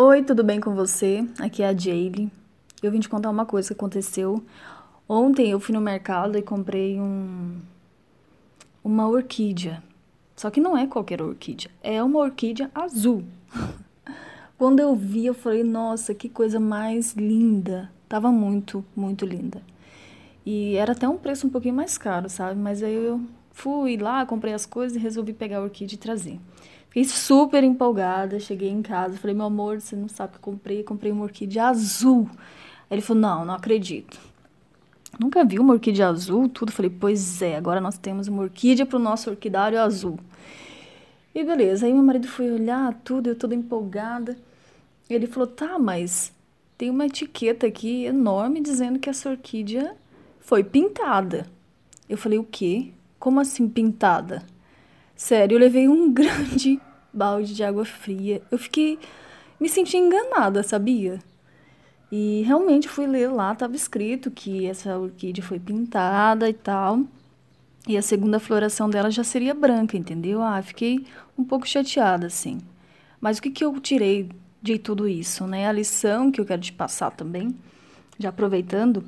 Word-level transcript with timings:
Oi, 0.00 0.22
tudo 0.22 0.44
bem 0.44 0.60
com 0.60 0.76
você? 0.76 1.26
Aqui 1.40 1.60
é 1.60 1.66
a 1.66 1.76
Jaylee. 1.76 2.30
Eu 2.80 2.92
vim 2.92 3.00
te 3.00 3.08
contar 3.08 3.30
uma 3.30 3.44
coisa 3.44 3.66
que 3.66 3.74
aconteceu. 3.74 4.40
Ontem 5.08 5.50
eu 5.50 5.58
fui 5.58 5.74
no 5.74 5.80
mercado 5.80 6.38
e 6.38 6.40
comprei 6.40 7.00
um 7.00 7.56
uma 8.84 9.08
orquídea. 9.08 9.82
Só 10.36 10.50
que 10.50 10.60
não 10.60 10.78
é 10.78 10.86
qualquer 10.86 11.20
orquídea, 11.20 11.68
é 11.82 12.00
uma 12.00 12.20
orquídea 12.20 12.70
azul. 12.72 13.24
Quando 14.56 14.78
eu 14.78 14.94
vi, 14.94 15.26
eu 15.26 15.34
falei, 15.34 15.64
nossa, 15.64 16.14
que 16.14 16.28
coisa 16.28 16.60
mais 16.60 17.14
linda. 17.14 17.90
Tava 18.08 18.30
muito, 18.30 18.84
muito 18.94 19.26
linda. 19.26 19.60
E 20.46 20.76
era 20.76 20.92
até 20.92 21.08
um 21.08 21.16
preço 21.16 21.48
um 21.48 21.50
pouquinho 21.50 21.74
mais 21.74 21.98
caro, 21.98 22.30
sabe? 22.30 22.56
Mas 22.60 22.84
aí 22.84 22.94
eu 22.94 23.20
fui 23.58 23.96
lá, 23.96 24.24
comprei 24.24 24.54
as 24.54 24.64
coisas 24.64 24.96
e 24.96 25.00
resolvi 25.00 25.32
pegar 25.32 25.58
a 25.58 25.62
orquídea 25.62 25.96
e 25.96 25.98
trazer. 25.98 26.38
Fiquei 26.86 27.04
super 27.04 27.64
empolgada, 27.64 28.38
cheguei 28.38 28.70
em 28.70 28.80
casa, 28.80 29.18
falei, 29.18 29.34
meu 29.34 29.46
amor, 29.46 29.80
você 29.80 29.96
não 29.96 30.08
sabe 30.08 30.30
o 30.30 30.32
que 30.34 30.38
eu 30.38 30.52
comprei, 30.52 30.82
comprei 30.84 31.10
uma 31.10 31.24
orquídea 31.24 31.64
azul. 31.64 32.30
Aí 32.88 32.94
ele 32.96 33.02
falou, 33.02 33.20
não, 33.20 33.44
não 33.44 33.54
acredito. 33.54 34.18
Nunca 35.18 35.44
vi 35.44 35.58
uma 35.58 35.74
orquídea 35.74 36.06
azul, 36.06 36.48
tudo. 36.48 36.70
Falei, 36.70 36.90
pois 36.90 37.42
é, 37.42 37.56
agora 37.56 37.80
nós 37.80 37.98
temos 37.98 38.28
uma 38.28 38.42
orquídea 38.42 38.86
para 38.86 38.96
o 38.96 39.00
nosso 39.00 39.28
orquidário 39.28 39.80
azul. 39.80 40.20
E 41.34 41.42
beleza, 41.42 41.84
aí 41.84 41.92
meu 41.92 42.02
marido 42.02 42.28
foi 42.28 42.50
olhar 42.52 42.94
tudo, 43.04 43.28
eu 43.28 43.34
toda 43.34 43.56
empolgada. 43.56 44.36
Ele 45.10 45.26
falou, 45.26 45.48
tá, 45.48 45.78
mas 45.80 46.32
tem 46.76 46.90
uma 46.90 47.06
etiqueta 47.06 47.66
aqui 47.66 48.04
enorme 48.04 48.60
dizendo 48.60 49.00
que 49.00 49.10
essa 49.10 49.28
orquídea 49.28 49.96
foi 50.38 50.62
pintada. 50.62 51.46
Eu 52.08 52.16
falei, 52.16 52.38
o 52.38 52.44
quê? 52.44 52.92
Como 53.18 53.40
assim 53.40 53.68
pintada? 53.68 54.42
Sério, 55.16 55.56
eu 55.56 55.58
levei 55.58 55.88
um 55.88 56.10
grande 56.14 56.80
balde 57.12 57.54
de 57.54 57.64
água 57.64 57.84
fria. 57.84 58.42
Eu 58.50 58.58
fiquei. 58.58 58.98
Me 59.60 59.68
senti 59.68 59.96
enganada, 59.96 60.62
sabia? 60.62 61.18
E 62.10 62.42
realmente 62.46 62.88
fui 62.88 63.06
ler 63.06 63.28
lá, 63.28 63.52
estava 63.52 63.74
escrito 63.76 64.30
que 64.30 64.66
essa 64.66 64.96
orquídea 64.96 65.42
foi 65.42 65.58
pintada 65.58 66.48
e 66.48 66.54
tal. 66.54 67.02
E 67.86 67.96
a 67.96 68.02
segunda 68.02 68.38
floração 68.38 68.88
dela 68.88 69.10
já 69.10 69.24
seria 69.24 69.54
branca, 69.54 69.96
entendeu? 69.96 70.42
Ah, 70.42 70.60
fiquei 70.62 71.04
um 71.36 71.44
pouco 71.44 71.66
chateada, 71.66 72.26
assim. 72.26 72.58
Mas 73.20 73.38
o 73.38 73.42
que, 73.42 73.50
que 73.50 73.64
eu 73.64 73.78
tirei 73.80 74.28
de 74.62 74.78
tudo 74.78 75.08
isso, 75.08 75.46
né? 75.46 75.66
A 75.68 75.72
lição 75.72 76.30
que 76.30 76.40
eu 76.40 76.44
quero 76.44 76.60
te 76.62 76.72
passar 76.72 77.10
também, 77.10 77.54
já 78.18 78.28
aproveitando, 78.28 79.04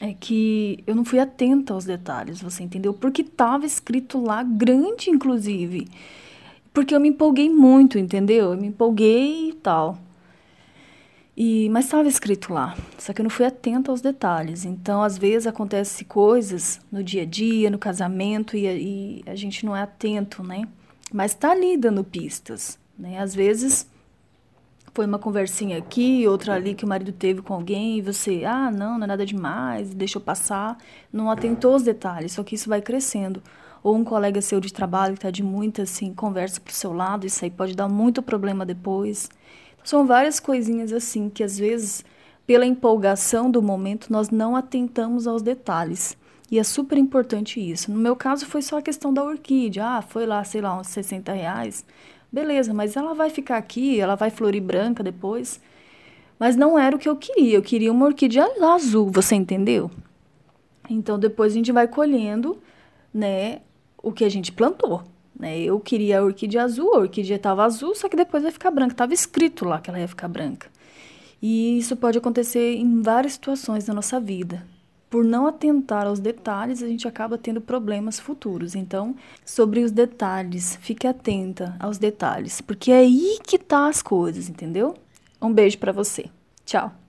é 0.00 0.14
que 0.14 0.82
eu 0.86 0.94
não 0.94 1.04
fui 1.04 1.18
atenta 1.18 1.74
aos 1.74 1.84
detalhes, 1.84 2.40
você 2.40 2.62
entendeu? 2.62 2.94
Porque 2.94 3.20
estava 3.20 3.66
escrito 3.66 4.20
lá, 4.20 4.42
grande 4.42 5.10
inclusive. 5.10 5.86
Porque 6.72 6.94
eu 6.94 7.00
me 7.00 7.08
empolguei 7.10 7.50
muito, 7.50 7.98
entendeu? 7.98 8.52
Eu 8.52 8.56
me 8.56 8.68
empolguei 8.68 9.50
e 9.50 9.52
tal. 9.54 9.98
E, 11.36 11.68
mas 11.70 11.86
estava 11.86 12.08
escrito 12.08 12.52
lá, 12.52 12.76
só 12.98 13.12
que 13.12 13.20
eu 13.20 13.24
não 13.24 13.30
fui 13.30 13.46
atenta 13.46 13.90
aos 13.90 14.00
detalhes. 14.00 14.64
Então, 14.64 15.02
às 15.02 15.16
vezes, 15.16 15.46
acontecem 15.46 16.06
coisas 16.06 16.80
no 16.90 17.02
dia 17.02 17.22
a 17.22 17.24
dia, 17.24 17.70
no 17.70 17.78
casamento, 17.78 18.56
e, 18.56 18.66
e 18.66 19.22
a 19.26 19.34
gente 19.34 19.64
não 19.64 19.74
é 19.74 19.82
atento, 19.82 20.42
né? 20.42 20.68
Mas 21.12 21.32
está 21.32 21.52
ali 21.52 21.76
dando 21.76 22.04
pistas, 22.04 22.78
né? 22.98 23.18
Às 23.18 23.34
vezes 23.34 23.86
foi 24.92 25.06
uma 25.06 25.18
conversinha 25.18 25.78
aqui, 25.78 26.26
outra 26.26 26.54
ali 26.54 26.74
que 26.74 26.84
o 26.84 26.88
marido 26.88 27.12
teve 27.12 27.42
com 27.42 27.54
alguém 27.54 27.98
e 27.98 28.02
você, 28.02 28.44
ah, 28.44 28.70
não, 28.70 28.98
não 28.98 29.04
é 29.04 29.06
nada 29.06 29.24
demais, 29.24 29.94
deixou 29.94 30.20
passar, 30.20 30.76
não 31.12 31.30
atentou 31.30 31.76
os 31.76 31.82
detalhes, 31.82 32.32
só 32.32 32.42
que 32.42 32.54
isso 32.54 32.68
vai 32.68 32.82
crescendo. 32.82 33.42
Ou 33.82 33.96
um 33.96 34.04
colega 34.04 34.42
seu 34.42 34.60
de 34.60 34.72
trabalho 34.72 35.14
que 35.14 35.18
está 35.18 35.30
de 35.30 35.42
muita 35.42 35.82
assim, 35.82 36.12
conversa 36.12 36.60
pro 36.60 36.74
seu 36.74 36.92
lado, 36.92 37.26
isso 37.26 37.44
aí 37.44 37.50
pode 37.50 37.74
dar 37.74 37.88
muito 37.88 38.22
problema 38.22 38.66
depois. 38.66 39.30
São 39.82 40.06
várias 40.06 40.38
coisinhas 40.38 40.92
assim 40.92 41.30
que 41.30 41.42
às 41.42 41.58
vezes, 41.58 42.04
pela 42.50 42.66
empolgação 42.66 43.48
do 43.48 43.62
momento, 43.62 44.12
nós 44.12 44.28
não 44.28 44.56
atentamos 44.56 45.28
aos 45.28 45.40
detalhes. 45.40 46.18
E 46.50 46.58
é 46.58 46.64
super 46.64 46.98
importante 46.98 47.60
isso. 47.60 47.92
No 47.92 47.96
meu 47.96 48.16
caso, 48.16 48.44
foi 48.44 48.60
só 48.60 48.78
a 48.78 48.82
questão 48.82 49.14
da 49.14 49.22
orquídea. 49.22 49.86
Ah, 49.86 50.02
foi 50.02 50.26
lá, 50.26 50.42
sei 50.42 50.60
lá, 50.60 50.76
uns 50.76 50.88
60 50.88 51.32
reais. 51.32 51.86
Beleza, 52.32 52.74
mas 52.74 52.96
ela 52.96 53.14
vai 53.14 53.30
ficar 53.30 53.56
aqui, 53.56 54.00
ela 54.00 54.16
vai 54.16 54.30
florir 54.30 54.60
branca 54.60 55.00
depois. 55.00 55.60
Mas 56.40 56.56
não 56.56 56.76
era 56.76 56.96
o 56.96 56.98
que 56.98 57.08
eu 57.08 57.14
queria. 57.14 57.56
Eu 57.56 57.62
queria 57.62 57.92
uma 57.92 58.06
orquídea 58.06 58.44
azul, 58.60 59.12
você 59.12 59.36
entendeu? 59.36 59.88
Então 60.88 61.20
depois 61.20 61.52
a 61.52 61.54
gente 61.54 61.70
vai 61.70 61.86
colhendo, 61.86 62.58
né, 63.14 63.60
o 64.02 64.10
que 64.10 64.24
a 64.24 64.28
gente 64.28 64.50
plantou. 64.50 65.04
Né? 65.38 65.60
Eu 65.60 65.78
queria 65.78 66.18
a 66.18 66.24
orquídea 66.24 66.64
azul, 66.64 66.96
a 66.96 66.98
orquídea 66.98 67.36
estava 67.36 67.62
azul, 67.62 67.94
só 67.94 68.08
que 68.08 68.16
depois 68.16 68.42
vai 68.42 68.50
ficar 68.50 68.72
branca. 68.72 68.94
Estava 68.94 69.14
escrito 69.14 69.64
lá 69.64 69.78
que 69.78 69.88
ela 69.88 70.00
ia 70.00 70.08
ficar 70.08 70.26
branca. 70.26 70.66
E 71.42 71.78
isso 71.78 71.96
pode 71.96 72.18
acontecer 72.18 72.74
em 72.76 73.00
várias 73.00 73.34
situações 73.34 73.84
da 73.84 73.94
nossa 73.94 74.20
vida 74.20 74.66
por 75.10 75.24
não 75.24 75.46
atentar 75.48 76.06
aos 76.06 76.20
detalhes, 76.20 76.82
a 76.82 76.86
gente 76.86 77.08
acaba 77.08 77.36
tendo 77.36 77.60
problemas 77.60 78.20
futuros. 78.20 78.76
Então, 78.76 79.16
sobre 79.44 79.82
os 79.82 79.90
detalhes, 79.90 80.78
fique 80.80 81.06
atenta 81.06 81.74
aos 81.80 81.98
detalhes, 81.98 82.60
porque 82.60 82.92
é 82.92 82.98
aí 82.98 83.38
que 83.42 83.58
tá 83.58 83.88
as 83.88 84.00
coisas, 84.00 84.48
entendeu? 84.48 84.94
Um 85.42 85.52
beijo 85.52 85.78
para 85.78 85.92
você. 85.92 86.26
Tchau. 86.64 86.99